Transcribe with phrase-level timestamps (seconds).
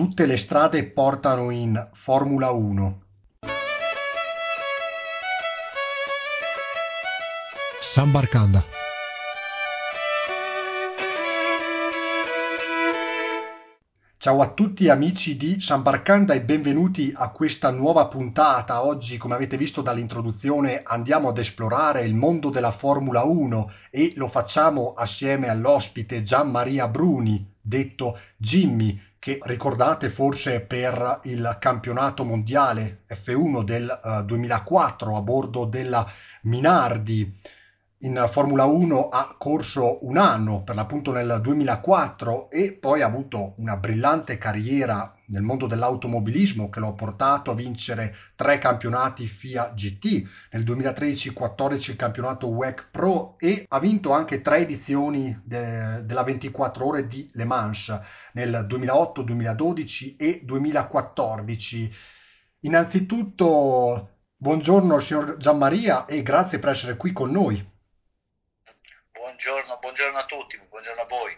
[0.00, 3.02] Tutte le strade portano in Formula Uno.
[7.78, 8.64] Sambarcanda.
[14.16, 18.86] Ciao a tutti amici di Sambarcanda e benvenuti a questa nuova puntata.
[18.86, 24.28] Oggi, come avete visto dall'introduzione, andiamo ad esplorare il mondo della Formula 1 e lo
[24.28, 33.02] facciamo assieme all'ospite Gian Maria Bruni, detto Jimmy, che ricordate forse per il campionato mondiale
[33.06, 36.10] F1 del uh, 2004 a bordo della
[36.42, 37.38] Minardi
[38.02, 43.52] in Formula 1 ha corso un anno, per l'appunto nel 2004, e poi ha avuto
[43.58, 49.72] una brillante carriera nel mondo dell'automobilismo che lo ha portato a vincere tre campionati FIA
[49.74, 56.22] GT, nel 2013-14 il campionato WEC Pro e ha vinto anche tre edizioni de- della
[56.22, 58.00] 24 ore di Le Mans
[58.32, 61.92] nel 2008, 2012 e 2014.
[62.60, 67.69] Innanzitutto, buongiorno signor Gianmaria e grazie per essere qui con noi.
[69.42, 71.34] Buongiorno, buongiorno a tutti, buongiorno a voi.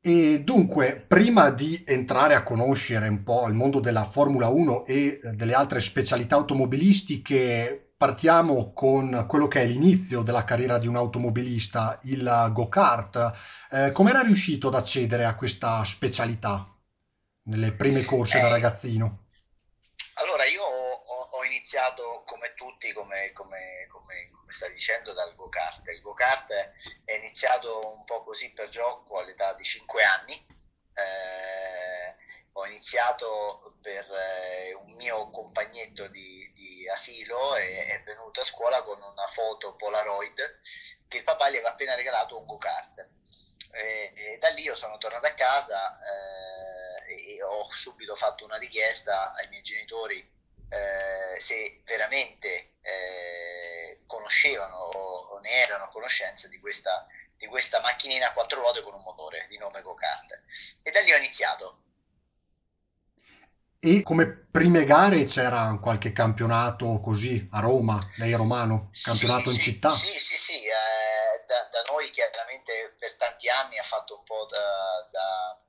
[0.00, 4.96] E dunque, prima di entrare a conoscere un po' il mondo della Formula 1 e
[4.96, 10.96] eh, delle altre specialità automobilistiche, partiamo con quello che è l'inizio della carriera di un
[10.96, 13.34] automobilista, il go-kart.
[13.70, 16.64] Eh, come era riuscito ad accedere a questa specialità
[17.44, 19.26] nelle prime corse eh, da ragazzino?
[20.14, 25.88] Allora, io ho, ho iniziato come tutti, come, come, come come stai dicendo, dal go-kart.
[25.88, 26.52] Il go-kart
[27.04, 30.46] è iniziato un po' così per gioco all'età di 5 anni.
[30.94, 32.16] Eh,
[32.52, 38.82] ho iniziato per eh, un mio compagnetto di, di asilo e è venuto a scuola
[38.82, 40.60] con una foto Polaroid
[41.08, 43.04] che il papà gli aveva appena regalato un go-kart.
[43.72, 45.98] E, e da lì io sono tornato a casa
[47.08, 50.34] eh, e ho subito fatto una richiesta ai miei genitori
[50.68, 53.45] eh, se veramente eh,
[54.26, 57.06] conoscevano o, ne erano a conoscenza di questa,
[57.36, 60.42] di questa macchinina a quattro ruote con un motore di nome go-kart.
[60.82, 61.82] E da lì ho iniziato.
[63.78, 69.54] E come prime gare c'era qualche campionato così a Roma, lei è romano, campionato sì,
[69.54, 69.90] in sì, città?
[69.90, 74.46] Sì, sì, sì, eh, da, da, noi chiaramente per tanti anni ha fatto un po'
[74.46, 75.62] da, da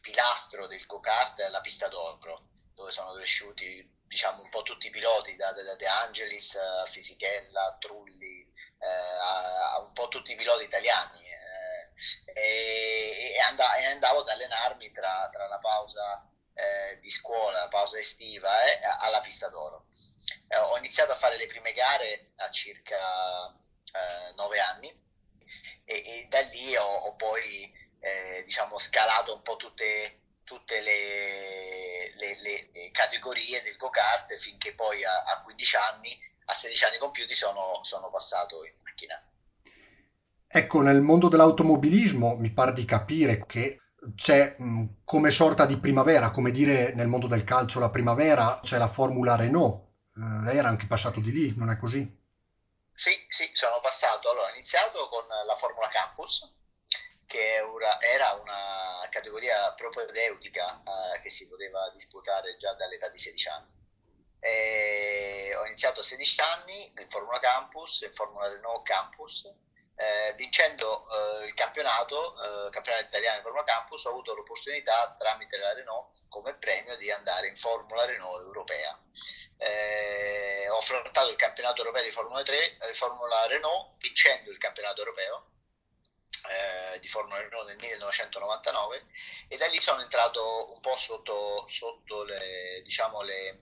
[0.00, 5.36] pilastro del go-kart la pista d'oro, dove sono cresciuti diciamo un po' tutti i piloti,
[5.36, 10.64] da, da De Angelis a Fisichella, Trulli, eh, a, a, un po' tutti i piloti
[10.64, 11.20] italiani.
[11.22, 17.60] Eh, e, e, andavo, e, andavo ad allenarmi tra, tra la pausa eh, di scuola,
[17.60, 19.86] la pausa estiva, eh, alla pista d'oro.
[20.48, 24.88] Eh, ho iniziato a fare le prime gare a circa eh, nove anni
[25.84, 27.78] e, e, da lì ho, ho poi
[28.44, 30.20] diciamo scalato un po' tutte
[30.50, 36.84] tutte le, le, le, categorie del go-kart finché poi a, a, 15 anni, a 16
[36.84, 39.22] anni compiuti, sono, sono passato in macchina.
[40.46, 43.80] Ecco, nel mondo dell'automobilismo mi pare di capire che
[44.14, 48.78] c'è mh, come sorta di primavera, come dire nel mondo del calcio la primavera, c'è
[48.78, 49.88] la Formula Renault.
[50.16, 52.18] Eh, lei era anche passato di lì, non è così?
[52.92, 54.30] Sì, sì, sono passato.
[54.30, 56.52] Allora, ho iniziato con la Formula Campus,
[57.26, 57.56] che
[58.12, 63.78] era una categoria propedeutica eh, che si poteva disputare già dall'età di 16 anni.
[64.40, 69.52] E ho iniziato a 16 anni in Formula Campus, in Formula Renault Campus,
[69.96, 71.02] eh, vincendo
[71.42, 72.32] eh, il campionato,
[72.66, 77.10] eh, campionato italiano di Formula Campus, ho avuto l'opportunità tramite la Renault come premio di
[77.10, 78.98] andare in Formula Renault europea.
[79.58, 85.00] Eh, ho affrontato il campionato europeo di Formula 3, eh, Formula Renault, vincendo il campionato
[85.00, 85.50] europeo
[86.48, 89.06] eh, di Formula Renault nel 1999
[89.48, 93.60] e da lì sono entrato un po' sotto, sotto le, diciamo le,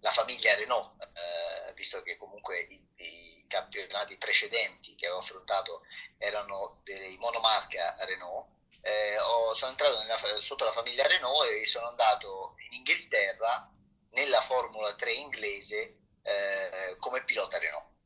[0.00, 5.82] la famiglia Renault, eh, visto che comunque i, i, campionati precedenti che avevo affrontato
[6.18, 8.56] erano dei monomarca Renault.
[8.82, 13.70] Eh, ho, sono entrato nella, sotto la famiglia Renault e sono andato in Inghilterra
[14.10, 17.96] nella Formula 3 inglese eh, come pilota Renault.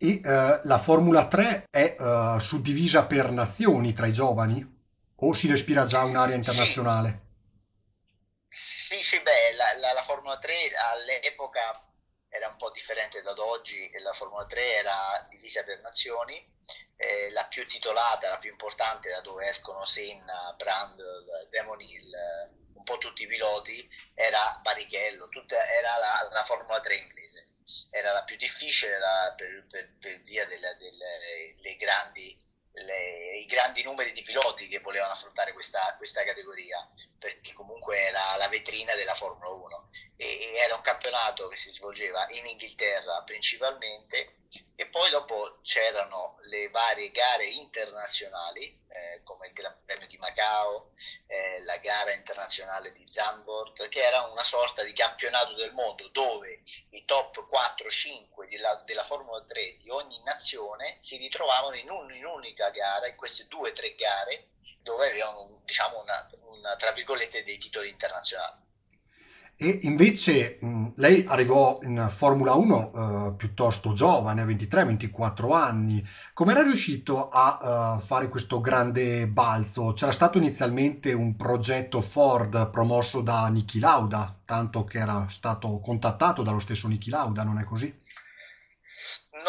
[0.00, 4.76] E eh, la Formula 3 è eh, suddivisa per nazioni tra i giovani?
[5.16, 7.26] O si respira già un'area internazionale?
[8.48, 10.54] Sì, sì, sì beh, la, la, la, Formula 3
[10.92, 11.84] all'epoca
[12.28, 16.48] era un po' differente da oggi, la Formula 3 era divisa per nazioni,
[16.94, 22.12] eh, la più titolata, la più importante, da dove escono Senna, Brandl, Demon Hill,
[22.74, 27.27] un po' tutti i piloti, era Barrichello, tutta, era la, la Formula 3 inglese
[27.90, 32.36] era la più difficile la, per, per, per, via dei grandi
[32.82, 36.88] le, i grandi numeri di piloti che volevano affrontare questa, questa categoria,
[37.18, 41.72] perché comunque era la vetrina della Formula 1 e, e, era un campionato che si
[41.72, 44.37] svolgeva in Inghilterra principalmente
[44.76, 50.92] e poi dopo c'erano le varie gare internazionali eh, come il Gran Premio di Macao,
[51.26, 56.62] eh, la gara internazionale di Zandvoort che era una sorta di campionato del mondo dove
[56.90, 62.24] i top 4-5 della, della Formula 3 di ogni nazione si ritrovavano in, un, in
[62.24, 67.44] un'unica gara, in queste due o tre gare dove avevano diciamo una, una tra virgolette
[67.44, 68.66] dei titoli internazionali.
[69.60, 76.08] E invece mh, lei arrivò in Formula 1 eh, piuttosto giovane, a 23-24 anni.
[76.32, 79.94] Come era riuscito a eh, fare questo grande balzo?
[79.94, 86.44] C'era stato inizialmente un progetto Ford promosso da Niki Lauda, tanto che era stato contattato
[86.44, 87.88] dallo stesso Niki Lauda, non è così?
[89.32, 89.42] No,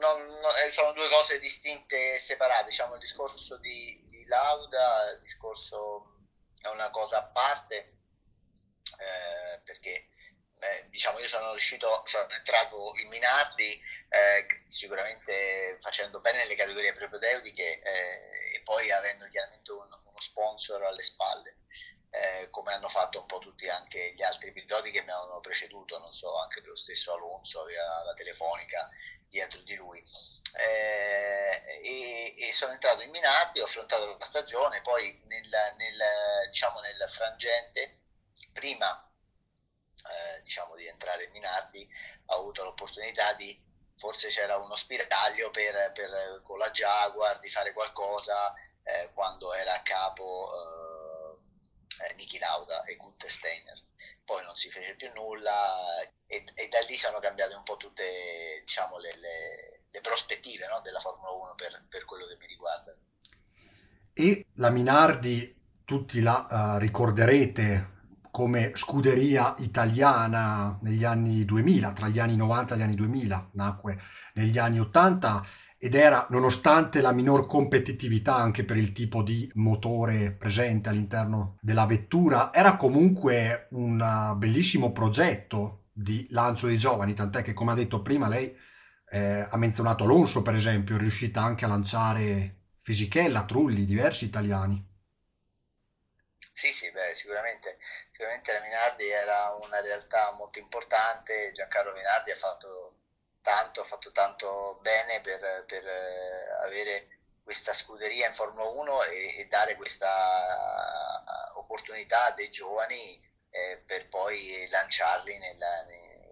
[0.00, 2.66] no, no, eh, sono due cose distinte e separate.
[2.66, 6.12] Diciamo il discorso di, di Lauda, il discorso
[6.60, 7.95] è una cosa a parte
[8.98, 10.08] eh, perché
[10.58, 13.78] eh, diciamo io sono riuscito, sono entrato in Minardi
[14.08, 20.82] eh, sicuramente facendo bene nelle categorie propedeutiche eh, e poi avendo chiaramente un, uno sponsor
[20.84, 21.56] alle spalle.
[22.10, 25.98] Eh, come hanno fatto un po' tutti anche gli altri piloti che mi hanno preceduto,
[25.98, 28.88] non so, anche lo stesso Alonso aveva la telefonica
[29.28, 30.02] dietro di lui.
[30.54, 36.80] Eh, e, e, sono entrato in Minardi, ho affrontato la stagione, poi nel, nel, diciamo
[36.80, 38.05] nel frangente
[38.56, 39.06] prima
[40.08, 41.86] eh, diciamo, di entrare in Minardi
[42.26, 43.62] ho avuto l'opportunità di
[43.98, 49.74] forse c'era uno spiraglio per, per, con la Jaguar di fare qualcosa eh, quando era
[49.74, 50.50] a capo
[52.00, 53.84] eh, eh Niki Lauda e Gunther Steiner.
[54.24, 58.60] Poi non si fece più nulla e, e da lì sono cambiate un po' tutte
[58.60, 62.94] diciamo, le, le, le prospettive no, della Formula 1 per, per, quello che mi riguarda.
[64.12, 65.54] E la Minardi
[65.84, 67.95] tutti la uh, ricorderete
[68.36, 73.98] come scuderia italiana negli anni 2000, tra gli anni 90 e gli anni 2000, nacque
[74.34, 75.46] negli anni 80
[75.78, 81.86] ed era, nonostante la minor competitività anche per il tipo di motore presente all'interno della
[81.86, 88.02] vettura, era comunque un bellissimo progetto di lancio dei giovani, tant'è che come ha detto
[88.02, 88.54] prima lei
[89.12, 94.94] eh, ha menzionato Alonso per esempio, è riuscita anche a lanciare Fisichella, Trulli, diversi italiani.
[96.56, 97.78] Sì, sì, beh, sicuramente,
[98.10, 102.94] sicuramente la Minardi era una realtà molto importante, Giancarlo Minardi ha fatto
[103.42, 107.08] tanto, ha fatto tanto bene per, per eh, avere
[107.42, 111.22] questa scuderia in Formula 1 e, e dare questa
[111.56, 113.20] opportunità dei giovani
[113.50, 115.84] eh, per poi lanciarli nella,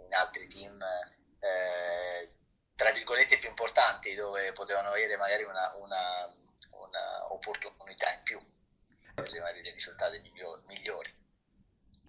[0.06, 0.82] in altri team
[1.40, 2.30] eh,
[2.74, 6.34] tra virgolette più importanti dove potevano avere magari una, una,
[6.70, 8.38] una opportunità in più
[9.14, 10.20] per dei risultati
[10.68, 11.12] migliori.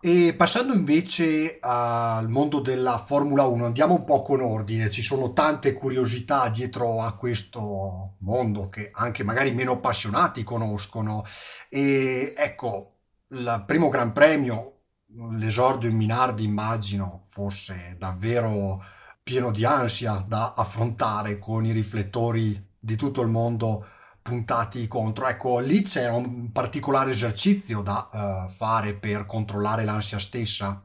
[0.01, 5.33] E passando invece al mondo della Formula 1, andiamo un po' con ordine, ci sono
[5.33, 11.25] tante curiosità dietro a questo mondo che anche magari meno appassionati conoscono.
[11.69, 12.97] E ecco,
[13.29, 14.81] il primo Gran Premio,
[15.37, 18.83] l'esordio in Minardi immagino fosse davvero
[19.23, 23.87] pieno di ansia da affrontare con i riflettori di tutto il mondo
[24.25, 25.27] puntati contro.
[25.27, 30.81] Ecco, lì c'era un particolare esercizio da uh, fare per controllare l'ansia stessa,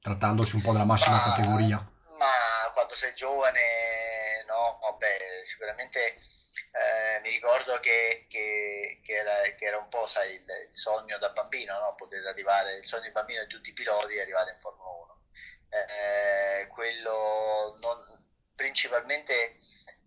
[0.00, 1.76] trattandosi un po' della massima ma, categoria.
[1.76, 9.64] Ma quando sei giovane, no, vabbè, sicuramente eh, mi ricordo che, che, che, era, che,
[9.64, 11.94] era, un po', sai, il, il sogno da bambino, no?
[11.94, 15.20] Poter arrivare, il sogno di bambino di tutti i piloti è arrivare in Formula 1.
[15.68, 17.98] Eh, quello non,
[18.56, 19.54] principalmente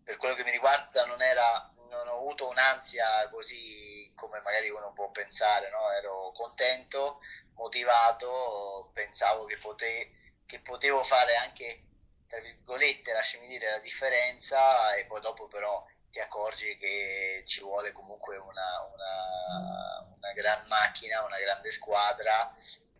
[0.03, 1.71] per quello che mi riguarda non era
[2.09, 5.91] ho avuto un'ansia così come magari uno può pensare, no?
[5.91, 7.19] ero contento,
[7.53, 10.11] motivato, pensavo che, pote-
[10.45, 11.83] che potevo fare anche,
[12.27, 17.91] tra virgolette, lasciami dire, la differenza e poi dopo però ti accorgi che ci vuole
[17.91, 22.53] comunque una, una, una gran macchina, una grande squadra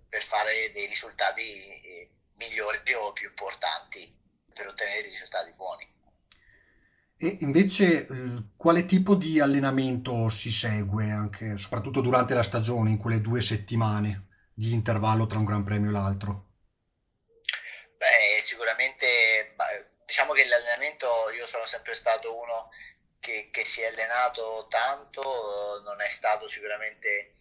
[0.08, 1.42] per fare dei risultati
[1.82, 4.16] eh, migliori o più importanti,
[4.54, 5.99] per ottenere risultati buoni.
[7.22, 8.08] E invece
[8.56, 14.28] quale tipo di allenamento si segue anche, soprattutto durante la stagione, in quelle due settimane
[14.54, 16.46] di intervallo tra un Gran Premio e l'altro?
[17.98, 19.54] Beh, sicuramente,
[20.06, 22.70] diciamo che l'allenamento, io sono sempre stato uno
[23.20, 27.32] che, che, si è allenato tanto, non è stato sicuramente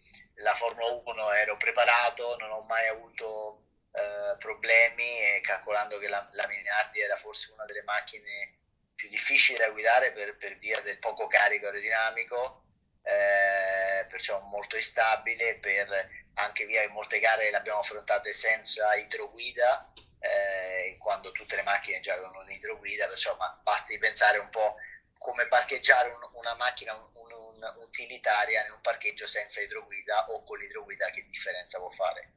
[0.43, 6.27] la Formula 1, ero preparato, non ho mai avuto eh, problemi e calcolando che la,
[6.31, 8.58] la Minardi era forse una delle macchine
[8.99, 12.63] più difficile da guidare per, per via del poco carico aerodinamico,
[13.03, 19.89] eh, perciò molto instabile, per anche via in molte gare le abbiamo affrontate senza idroguida
[20.19, 24.75] eh, quando tutte le macchine già avevano un'idroguida, perciò ma basti pensare un po'
[25.17, 30.57] come parcheggiare un, una macchina un, un, utilitaria in un parcheggio senza idroguida o con
[30.57, 32.33] l'idroguida che differenza può fare.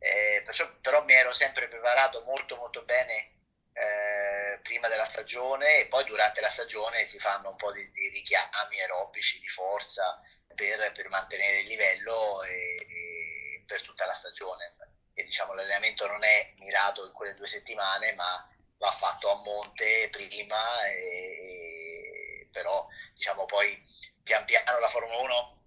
[0.00, 3.38] Eh, perciò, però mi ero sempre preparato molto molto bene
[3.72, 8.08] eh, prima della stagione e poi durante la stagione si fanno un po' di, di
[8.08, 10.20] richiami aerobici di forza
[10.54, 14.74] per, per mantenere il livello e, e per tutta la stagione.
[15.14, 18.48] E, diciamo, l'allenamento non è mirato in quelle due settimane, ma
[18.78, 23.80] va fatto a monte prima, e, però diciamo, poi
[24.22, 25.58] pian piano la Formula 1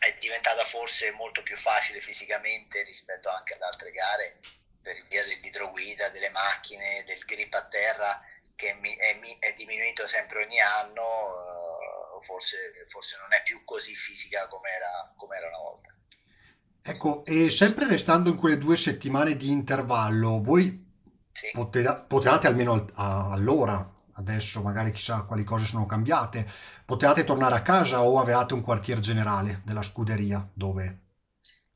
[0.00, 4.40] è diventata forse molto più facile fisicamente rispetto anche ad altre gare
[4.84, 8.20] per via dell'idroguida, delle macchine, del grip a terra
[8.54, 14.46] che è, è diminuito sempre ogni anno, uh, forse, forse, non è più così fisica
[14.46, 15.94] come era, era una volta.
[16.86, 20.84] Ecco, e sempre restando in quelle due settimane di intervallo, voi
[21.32, 21.50] sì.
[21.52, 26.46] potete, potevate almeno allora, adesso magari chissà quali cose sono cambiate,
[26.84, 30.98] potevate tornare a casa o avevate un quartier generale della scuderia dove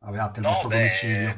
[0.00, 1.37] avevate il no, vostro beh, domicilio?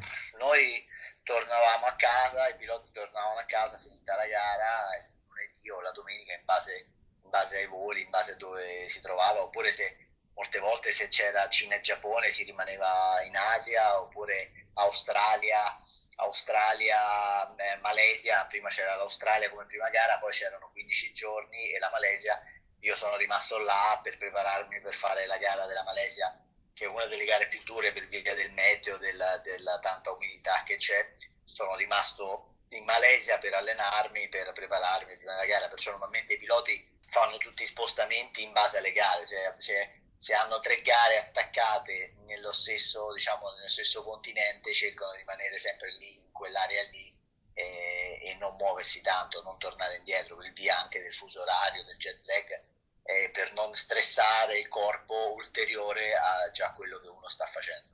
[2.00, 6.44] Casa, i piloti tornavano a casa finita la gara il lunedì o la domenica in
[6.46, 6.74] base,
[7.22, 11.08] in base ai voli, in base a dove si trovava, oppure se molte volte se
[11.08, 15.76] c'era Cina e Giappone si rimaneva in Asia, oppure Australia,
[16.16, 21.90] Australia, eh, Malesia, prima c'era l'Australia come prima gara, poi c'erano 15 giorni e la
[21.90, 22.40] Malesia,
[22.80, 26.34] io sono rimasto là per prepararmi per fare la gara della Malesia
[26.72, 30.62] che è una delle gare più dure per via del meteo, della, della tanta umidità
[30.64, 31.06] che c'è.
[31.52, 36.98] Sono rimasto in Malesia per allenarmi, per prepararmi prima della gara, perciò normalmente i piloti
[37.08, 39.24] fanno tutti i spostamenti in base alle gare.
[39.24, 45.18] Se, se, se hanno tre gare attaccate nello stesso, diciamo, nello stesso continente, cercano di
[45.18, 47.18] rimanere sempre lì, in quell'area lì,
[47.52, 51.96] e, e, non muoversi tanto, non tornare indietro per via anche del fuso orario, del
[51.96, 52.68] jet lag
[53.02, 57.88] eh, per non stressare il corpo ulteriore a già quello che uno sta facendo.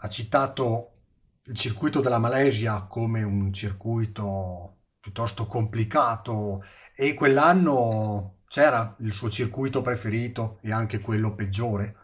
[0.00, 0.97] Ha citato
[1.48, 6.62] il circuito della Malesia come un circuito piuttosto complicato
[6.94, 11.94] e quell'anno c'era il suo circuito preferito e anche quello peggiore?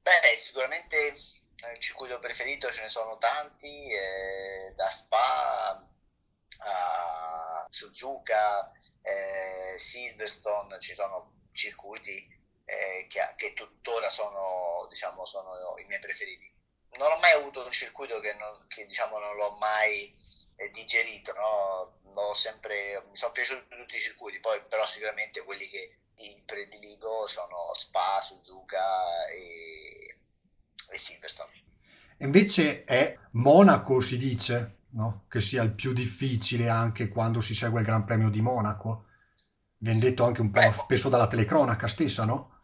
[0.00, 5.86] Beh, sicuramente il circuito preferito ce ne sono tanti, eh, da Spa
[6.60, 12.26] a Suzuka, eh, Silverstone, ci sono circuiti
[12.64, 16.56] eh, che, che, tuttora sono, diciamo, sono i miei preferiti.
[16.96, 20.12] Non ho mai avuto un circuito che, non, che diciamo, non l'ho mai
[20.56, 22.34] eh, digerito, no?
[22.34, 25.98] sempre, mi sono piaciuti tutti i circuiti, poi però sicuramente quelli che
[26.44, 30.18] prediligo sono Spa, Suzuka e,
[30.90, 31.52] e Silverstone.
[32.18, 35.26] Invece è Monaco, si dice, no?
[35.28, 39.04] che sia il più difficile anche quando si segue il Gran Premio di Monaco.
[39.76, 42.57] Viene detto anche un po' beh, spesso dalla telecronaca stessa, no?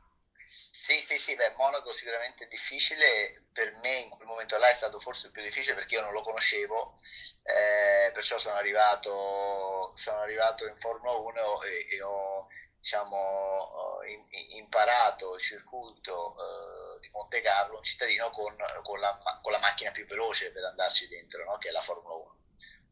[0.85, 4.75] Sì, sì, sì, beh, Monaco sicuramente è difficile, per me in quel momento là è
[4.75, 7.01] stato forse il più difficile perché io non lo conoscevo,
[7.43, 14.27] eh, perciò sono arrivato, sono arrivato in Formula 1 e, e ho diciamo, in,
[14.59, 19.91] imparato il circuito eh, di Monte Carlo, un cittadino con, con, la, con, la, macchina
[19.91, 21.57] più veloce per andarci dentro, no?
[21.57, 22.37] che è la Formula 1.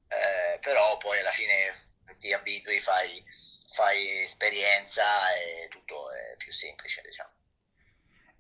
[0.09, 1.71] Eh, però poi alla fine
[2.19, 3.23] ti abitui, fai,
[3.71, 7.41] fai esperienza e tutto è più semplice, diciamo.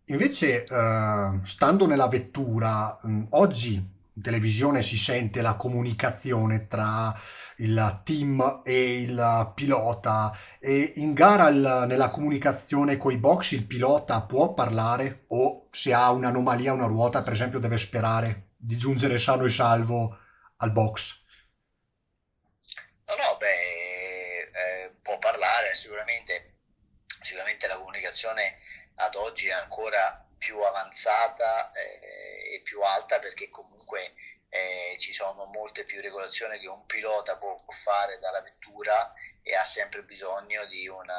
[0.06, 3.74] Invece, eh, stando nella vettura, mh, oggi
[4.14, 7.14] in televisione si sente la comunicazione tra
[7.58, 14.22] il team e il pilota e in gara il- nella comunicazione coi box il pilota
[14.22, 19.44] può parlare o se ha un'anomalia una ruota, per esempio, deve sperare di giungere sano
[19.44, 20.16] e salvo
[20.56, 21.16] al box.
[23.06, 26.54] No, no, beh, eh, può parlare sicuramente,
[27.20, 28.56] sicuramente la comunicazione
[29.02, 34.14] ad oggi è ancora più avanzata eh, e più alta perché comunque
[34.48, 39.64] eh, ci sono molte più regolazioni che un pilota può fare dalla vettura e ha
[39.64, 41.14] sempre bisogno di, una,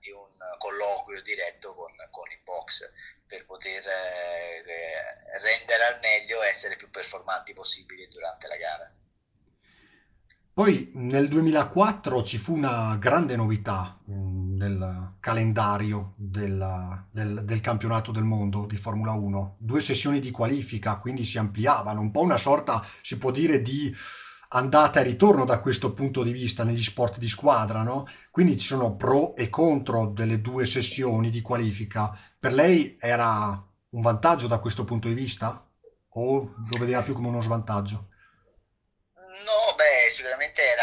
[0.00, 2.90] di un colloquio diretto con, con il box
[3.26, 4.62] per poter eh,
[5.40, 8.92] rendere al meglio e essere più performanti possibili durante la gara.
[10.52, 18.10] Poi nel 2004 ci fu una grande novità mh, nel calendario del, del- del campionato
[18.10, 22.36] del mondo di Formula 1, due sessioni di qualifica, quindi si ampliavano, un po' una
[22.36, 23.94] sorta, si può dire, di
[24.52, 28.06] andata e ritorno da questo punto di vista negli sport di squadra, no?
[28.30, 32.10] Quindi ci sono pro e contro delle due sessioni di qualifica.
[32.38, 33.48] Per lei era
[33.90, 35.64] un vantaggio da questo punto di vista?
[36.14, 38.06] O lo vedeva più come uno svantaggio?
[40.10, 40.82] sicuramente era,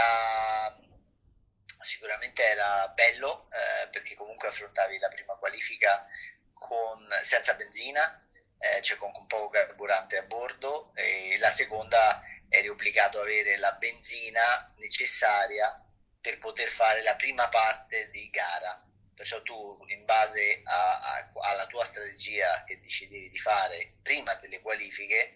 [2.37, 6.05] sicuramente era bello eh, perché comunque affrontavi la prima qualifica
[6.53, 8.27] con, senza benzina,
[8.59, 13.57] eh, cioè con, con poco carburante a bordo e la seconda eri obbligato ad avere
[13.57, 15.83] la benzina necessaria
[16.21, 18.83] per poter fare la prima parte di gara.
[19.15, 24.61] Perciò tu, in base a, a, alla tua strategia che decidevi di fare prima delle
[24.61, 25.33] qualifiche,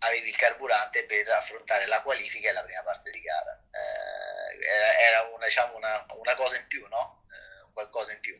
[0.00, 3.52] avevi il carburante per affrontare la qualifica e la prima parte di gara.
[3.70, 4.11] Eh,
[4.62, 7.24] era, era una, diciamo una, una, cosa in più, no?
[7.26, 8.34] Eh, qualcosa in più.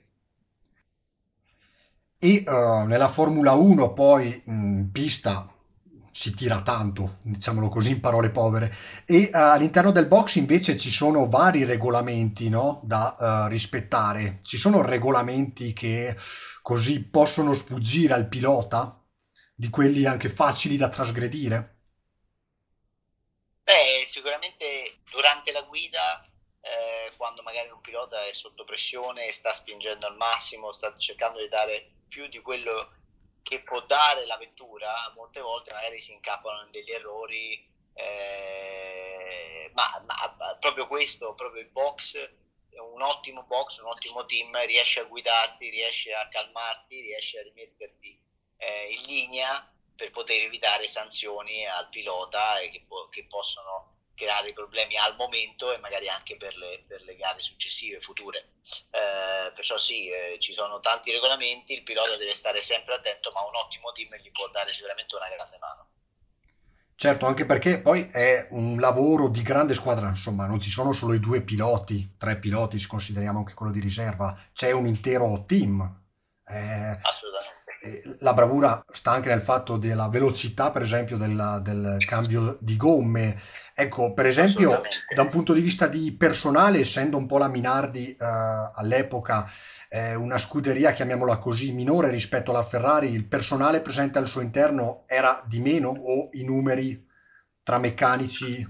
[2.19, 5.53] E uh, nella Formula 1 poi in pista
[6.13, 8.73] si tira tanto, diciamolo così in parole povere,
[9.05, 14.41] e uh, all'interno del box invece ci sono vari regolamenti no, da uh, rispettare.
[14.43, 16.17] Ci sono regolamenti che
[16.63, 19.03] così possono sfuggire al pilota,
[19.55, 21.77] di quelli anche facili da trasgredire?
[23.63, 26.23] Beh, sicuramente durante la guida,
[26.61, 31.49] eh, quando magari un pilota è sotto pressione sta spingendo al massimo, sta cercando di
[31.49, 32.93] dare più di quello
[33.43, 40.05] che può dare la vettura, molte volte magari si incappano in degli errori, eh, ma,
[40.07, 42.17] ma, proprio questo, proprio il box,
[42.93, 48.23] un ottimo box, un ottimo team riesce a guidarti, riesce a calmarti, riesce a rimetterti
[48.59, 53.92] eh, in linea per poter evitare sanzioni al pilota che, che possono
[54.23, 58.53] creare problemi al momento e magari anche per le, per le gare successive, future.
[58.91, 63.45] Eh, perciò sì, eh, ci sono tanti regolamenti, il pilota deve stare sempre attento, ma
[63.45, 65.89] un ottimo team gli può dare sicuramente una grande mano.
[66.95, 71.15] Certo, anche perché poi è un lavoro di grande squadra, insomma, non ci sono solo
[71.15, 75.81] i due piloti, tre piloti, se consideriamo anche quello di riserva, c'è un intero team.
[76.47, 77.62] Eh, Assolutamente.
[78.21, 83.41] La bravura sta anche nel fatto della velocità, per esempio, del, del cambio di gomme,
[83.75, 84.83] Ecco, per esempio,
[85.15, 89.51] da un punto di vista di personale, essendo un po' la Minardi eh, all'epoca
[89.89, 95.05] eh, una scuderia, chiamiamola così, minore rispetto alla Ferrari, il personale presente al suo interno
[95.07, 97.09] era di meno o i numeri
[97.63, 98.63] tra meccanici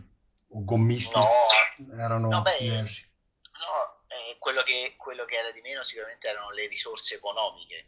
[0.48, 3.08] o gommisti no, erano no, beh, diversi?
[3.42, 7.86] No, eh, quello, che, quello che era di meno sicuramente erano le risorse economiche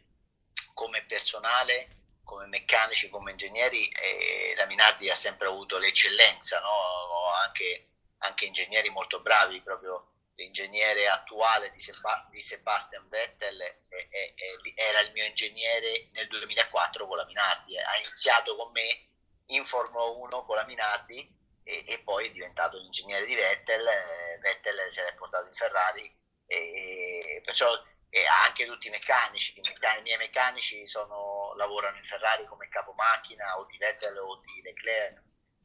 [0.73, 1.87] come personale
[2.25, 7.27] come meccanici, come ingegneri, eh, la Minardi ha sempre avuto l'eccellenza, no?
[7.43, 7.87] anche,
[8.17, 14.73] anche, ingegneri molto bravi, proprio l'ingegnere attuale di, Seba- di Sebastian Vettel è, è, è,
[14.75, 19.07] era il mio ingegnere nel 2004 con la Minardi, ha iniziato con me
[19.47, 24.39] in Formula 1 con la Minardi e, e poi è diventato l'ingegnere di Vettel, eh,
[24.41, 27.71] Vettel si è portato in Ferrari e perciò
[28.09, 32.69] e anche tutti i meccanici, i, meccanici, i miei meccanici sono, lavorano in Ferrari come
[32.69, 35.21] capomacchina o di Vettel o di Leclerc,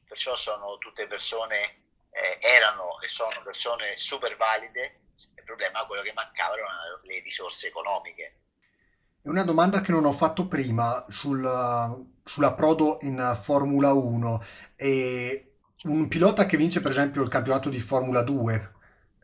[0.07, 5.00] perciò sono tutte persone, eh, erano e sono persone super valide,
[5.37, 8.35] il problema è quello che mancavano erano le risorse economiche.
[9.22, 14.44] Una domanda che non ho fatto prima sul, sull'approdo in Formula 1.
[14.76, 18.72] E un pilota che vince per esempio il campionato di Formula 2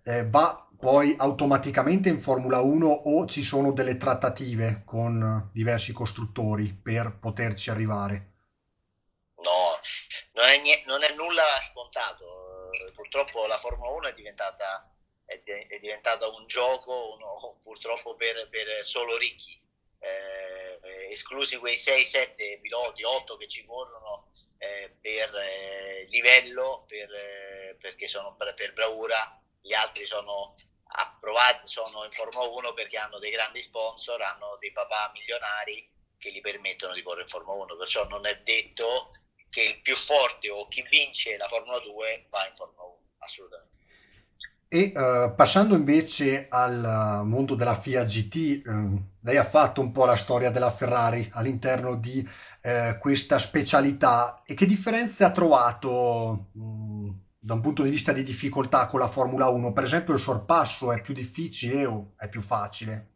[0.05, 6.73] eh, va poi automaticamente in Formula 1 o ci sono delle trattative con diversi costruttori
[6.75, 8.33] per poterci arrivare?
[9.37, 9.79] No,
[10.33, 12.71] non è, nie- non è nulla scontato.
[12.95, 14.91] Purtroppo la Formula 1 è diventata,
[15.25, 19.59] è de- è diventata un gioco uno, purtroppo per, per, solo ricchi.
[19.99, 27.77] Eh, esclusi quei 6-7 piloti, 8 che ci corrono eh, per eh, livello, per, eh,
[27.81, 30.55] perché sono per, per bravura, gli altri sono
[30.89, 36.33] approvati, sono in Formula 1 perché hanno dei grandi sponsor, hanno dei papà milionari che
[36.33, 39.11] gli permettono di correre in Formula 1, perciò non è detto
[39.51, 43.75] che il più forte o chi vince la Formula 2 va in Formula 1, assolutamente.
[44.69, 50.05] E uh, passando invece al mondo della FIA GT, um, lei ha fatto un po'
[50.05, 57.26] la storia della Ferrari all'interno di uh, questa specialità e che differenze ha trovato um,
[57.47, 59.73] da un punto di vista di difficoltà con la Formula 1?
[59.73, 63.13] Per esempio il sorpasso è più difficile o è più facile?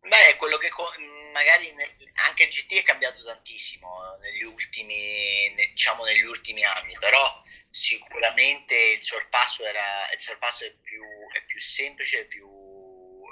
[0.00, 0.70] Beh, quello che
[1.30, 1.70] magari
[2.14, 9.02] anche il GT è cambiato tantissimo negli ultimi, diciamo negli ultimi anni, però sicuramente il
[9.02, 12.48] sorpasso, era, il sorpasso è, più, è più semplice, è più,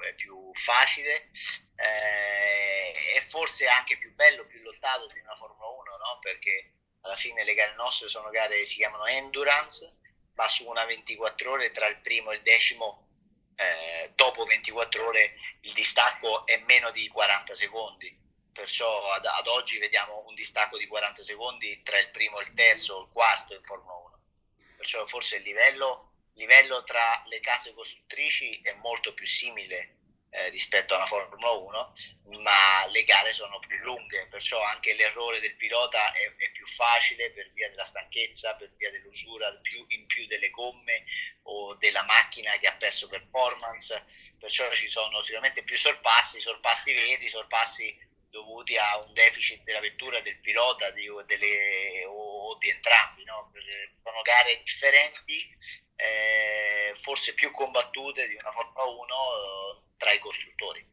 [0.05, 1.31] è più facile
[1.77, 6.19] eh, e forse anche più bello, più lottato di una Formula 1, no?
[6.21, 9.97] perché alla fine le gare nostre sono gare si chiamano endurance,
[10.35, 13.09] ma su una 24 ore tra il primo e il decimo,
[13.57, 18.21] eh, dopo 24 ore il distacco è meno di 40 secondi.
[18.53, 23.01] Perciò ad, ad, oggi vediamo un distacco di 40 secondi tra il primo il terzo
[23.01, 24.21] il quarto in Formula 1.
[24.77, 30.02] perciò forse il livello, livello tra le case costruttrici è molto più simile
[30.35, 31.95] eh, rispetto a una Formula 1,
[32.41, 37.31] ma le gare sono più lunghe, perciò anche l'errore del pilota è, è più facile
[37.33, 41.05] per via della stanchezza, per via dell'usura più, in più delle gomme
[41.43, 44.05] o della macchina che ha perso performance,
[44.39, 50.21] perciò ci sono sicuramente più sorpassi, sorpassi veri, sorpassi dovuti a un deficit della vettura,
[50.21, 53.25] del pilota di, o, delle, o, di entrambi.
[53.25, 53.53] No?
[54.03, 55.55] Sono gare differenti,
[56.03, 60.91] eh, forse più combattute di una Formula 1 tra i costruttori.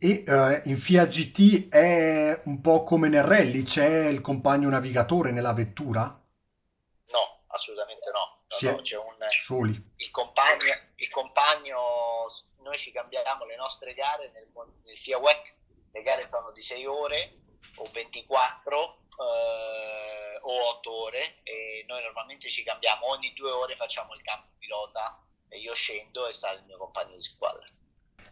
[0.00, 5.32] E uh, in FIA GT è un po' come nel rally, c'è il compagno navigatore
[5.32, 6.02] nella vettura?
[6.02, 8.44] No, assolutamente no.
[8.46, 9.92] no, no c'è un, soli.
[9.96, 12.26] Il compagno, il compagno,
[12.62, 14.46] noi ci cambiamo le nostre gare nel,
[14.84, 15.54] nel FIA WEC,
[15.90, 17.38] le gare sono di 6 ore
[17.76, 24.14] o 24 eh, o 8 ore e noi normalmente ci cambiamo ogni due ore facciamo
[24.14, 27.64] il cambio pilota e io scendo e sale il mio compagno di squadra.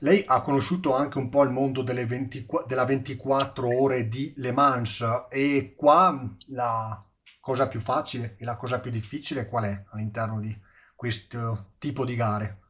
[0.01, 5.27] Lei ha conosciuto anche un po' il mondo 20, della 24 ore di Le Mans
[5.31, 6.15] e qua
[6.49, 7.03] la
[7.41, 10.55] cosa più facile e la cosa più difficile qual è all'interno di
[10.95, 12.61] questo tipo di gare?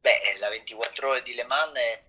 [0.00, 2.04] Beh, la 24 ore di Le Mans è,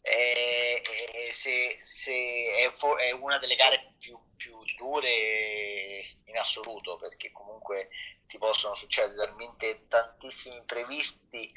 [0.00, 7.88] è, è, se, se è una delle gare più, più, dure in assoluto perché comunque
[8.26, 11.52] ti possono succedere talmente tantissimi imprevisti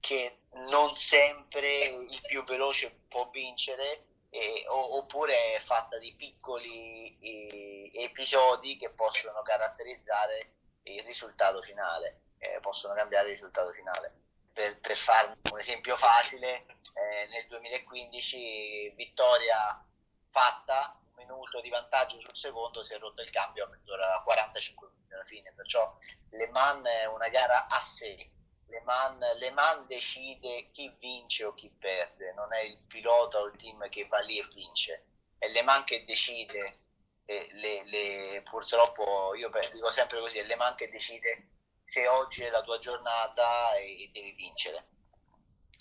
[0.00, 7.90] che non sempre il più veloce può vincere eh, oppure è fatta di piccoli eh,
[7.94, 10.52] episodi che possono caratterizzare
[10.84, 14.12] il risultato finale, eh, possono cambiare il risultato finale.
[14.52, 19.84] Per, per fare un esempio facile, eh, nel 2015 vittoria
[20.30, 25.14] fatta, minuto di vantaggio sul secondo, si è rotto il cambio a mezz'ora 45 minuti
[25.14, 25.96] alla fine, perciò
[26.30, 28.30] Le Mans è una gara a sé,
[28.68, 33.46] le Man, Le Mans decide chi vince o chi perde, non è il pilota o
[33.46, 35.06] il team che va lì e vince,
[35.38, 36.78] è Le Mans che decide,
[37.24, 41.48] le, le, purtroppo io dico sempre così, è Le Mans che decide
[41.84, 44.88] se oggi è la tua giornata e, e devi vincere.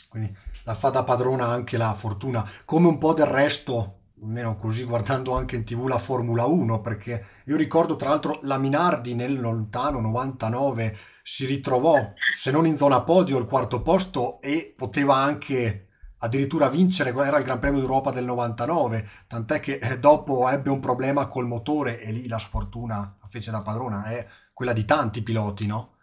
[0.08, 4.84] Quindi la fa da padrona anche la fortuna, come un po' del resto almeno così
[4.84, 9.40] guardando anche in tv la Formula 1, perché io ricordo tra l'altro la Minardi nel
[9.40, 15.88] lontano 99 si ritrovò, se non in zona podio, al quarto posto e poteva anche
[16.20, 20.80] addirittura vincere, era il Gran Premio d'Europa del 99, tant'è che eh, dopo ebbe un
[20.80, 25.66] problema col motore e lì la sfortuna fece da padrona, è quella di tanti piloti,
[25.66, 25.98] no?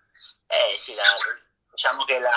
[0.47, 1.03] Eh sì, la,
[1.71, 2.31] diciamo che la,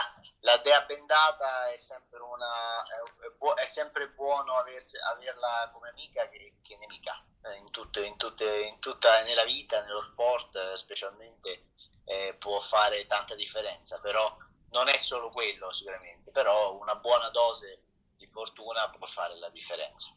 [0.46, 6.30] la dea bendata è sempre, una, è, bu- è sempre buono aversi, averla come amica
[6.30, 10.78] che, che nemica eh, in, tutte, in, tutte, in tutta nella vita, nello sport eh,
[10.78, 11.70] specialmente
[12.06, 14.38] eh, può fare tanta differenza però
[14.70, 17.82] non è solo quello sicuramente però una buona dose
[18.16, 20.12] di fortuna può fare la differenza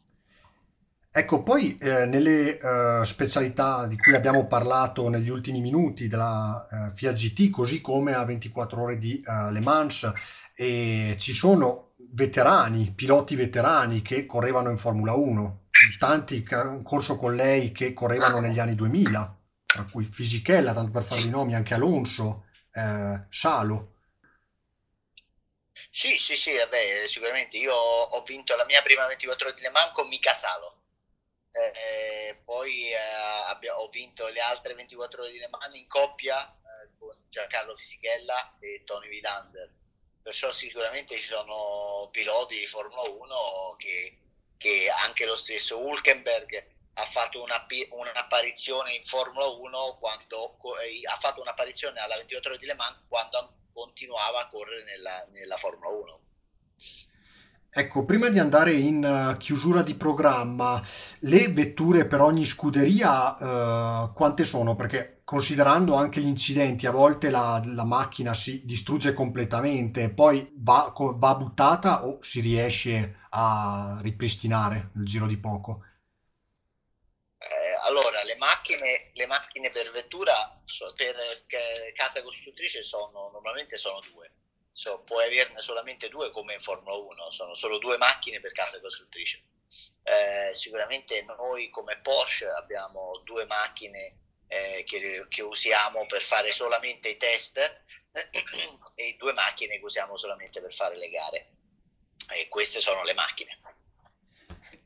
[1.11, 6.95] Ecco, poi eh, nelle eh, specialità di cui abbiamo parlato negli ultimi minuti della eh,
[6.95, 10.11] FIA GT, così come a 24 ore di eh, Le Mans,
[10.55, 17.71] ci sono veterani, piloti veterani che correvano in Formula 1, tanti hanno corso con lei
[17.71, 23.25] che correvano negli anni 2000, tra cui Fisichella, tanto per farvi nomi, anche Alonso, eh,
[23.29, 23.93] Salo.
[25.89, 27.57] Sì, sì, sì, vabbè, sicuramente.
[27.57, 30.78] Io ho vinto la mia prima 24 ore di Le Mans con Mica Salo
[32.43, 37.15] poi eh, ho vinto le altre 24 ore di Le Mans in coppia eh, con
[37.29, 39.71] Giancarlo Fisichella e Tony Villander.
[40.21, 44.17] Perciò sicuramente ci sono piloti di Formula 1 che,
[44.57, 51.17] che anche lo stesso Hulkenberg ha fatto una, un'apparizione in Formula 1 quando eh, ha
[51.19, 55.89] fatto un'apparizione alla 24 ore di Le Mans quando continuava a correre nella, nella Formula
[55.89, 56.19] 1.
[57.71, 60.81] Ecco, prima di andare in eh, chiusura di programma,
[61.21, 63.37] le vetture per ogni scuderia,
[64.07, 64.75] eh, quante sono?
[64.75, 70.91] Perché considerando anche gli incidenti, a volte la, la macchina si distrugge completamente, poi va,
[70.95, 75.83] va buttata o si riesce a ripristinare nel giro di poco?
[77.37, 80.33] Eh, allora, le macchine, le macchine per vettura,
[80.95, 84.31] per eh, casa costruttrice sono, normalmente sono due
[84.79, 88.79] so, puoi averne solamente due come in Formula 1, sono solo due macchine per casa
[88.79, 89.43] costruttrice.
[90.03, 94.15] Eh, sicuramente noi come Porsche abbiamo due macchine
[94.47, 97.57] eh, che, che, usiamo per fare solamente i test
[98.95, 101.49] e due macchine che usiamo solamente per fare le gare.
[102.33, 103.59] E queste sono le macchine.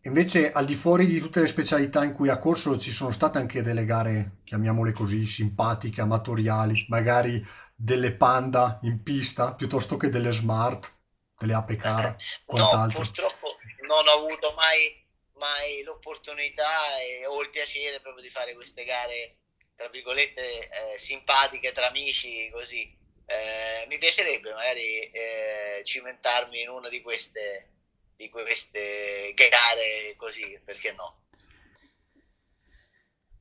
[0.05, 3.37] Invece, al di fuori di tutte le specialità in cui ha corso, ci sono state
[3.37, 7.43] anche delle gare, chiamiamole così, simpatiche, amatoriali, magari
[7.75, 10.95] delle panda in pista piuttosto che delle smart,
[11.39, 12.15] delle ape car,
[12.53, 12.99] No, quant'altro.
[13.01, 15.03] purtroppo non ho avuto mai,
[15.39, 19.37] mai l'opportunità e, o il piacere proprio di fare queste gare,
[19.75, 22.95] tra virgolette, eh, simpatiche tra amici, così.
[23.25, 27.71] Eh, mi piacerebbe magari eh, cimentarmi in una di queste,
[28.15, 31.22] di queste gare così, perché no?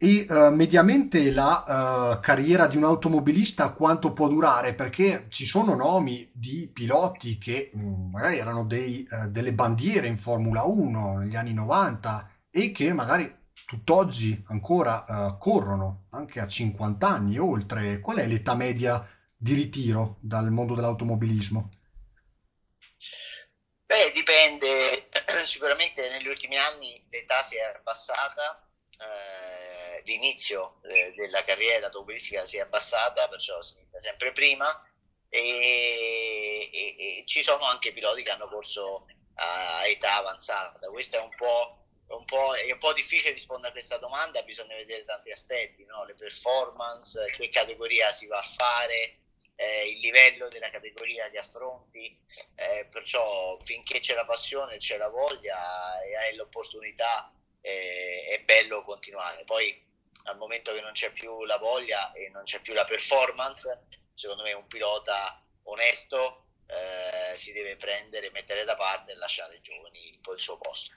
[0.03, 4.75] E eh, mediamente la eh, carriera di un automobilista quanto può durare?
[4.75, 10.19] Perché ci sono nomi di piloti che mh, magari erano dei, eh, delle bandiere in
[10.19, 13.33] Formula 1 negli anni 90 e che magari
[13.65, 18.01] tutt'oggi ancora eh, corrono anche a 50 anni, oltre.
[18.01, 21.69] Qual è l'età media di ritiro dal mondo dell'automobilismo?
[23.87, 25.09] Beh, dipende,
[25.47, 28.67] sicuramente negli ultimi anni l'età si è abbassata,
[28.99, 29.32] eh,
[30.05, 34.87] l'inizio eh, della carriera automobilistica si è abbassata, perciò si inizia sempre prima
[35.29, 40.89] e, e- e ci sono anche piloti che hanno corso a età avanzata.
[40.89, 44.77] Questo è un po', un po', è un po' difficile rispondere a questa domanda, bisogna
[44.77, 46.05] vedere tanti aspetti, no?
[46.05, 49.17] Le performance, che categoria si va a fare,
[49.57, 52.19] eh, il livello della categoria che affronti,
[52.57, 58.83] eh, perciò finché c'è la passione, c'è la voglia e hai l'opportunità, eh, è bello
[58.83, 59.45] continuare.
[59.45, 59.91] Poi
[60.25, 64.43] al momento che non c'è più la voglia e non c'è più la performance, secondo
[64.43, 70.09] me un pilota onesto eh, si deve prendere, mettere da parte e lasciare ai giovani
[70.09, 70.95] il suo posto.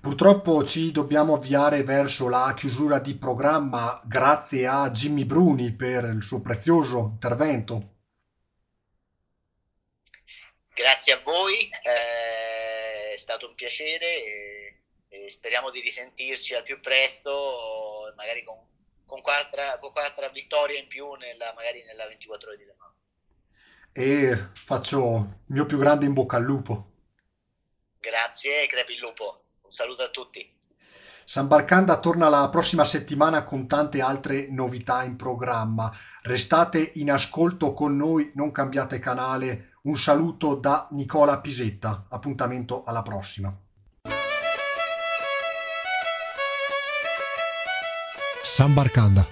[0.00, 4.00] Purtroppo ci dobbiamo avviare verso la chiusura di programma.
[4.04, 7.96] Grazie a Jimmy Bruni per il suo prezioso intervento.
[10.72, 14.57] Grazie a voi, eh, è stato un piacere e,
[15.08, 18.56] e speriamo di risentirci al più presto, magari con,
[19.06, 22.96] con, quattro, con quattro vittorie in più nella, magari nella 24 ore di Le Mans.
[23.92, 26.92] E faccio il mio più grande in bocca al lupo.
[27.98, 29.44] Grazie crepi il lupo.
[29.62, 30.56] Un saluto a tutti.
[31.24, 35.92] San Barcanda torna la prossima settimana con tante altre novità in programma.
[36.22, 39.72] Restate in ascolto con noi, non cambiate canale.
[39.82, 42.06] Un saluto da Nicola Pisetta.
[42.08, 43.54] Appuntamento alla prossima.
[48.58, 49.24] San Barcanda.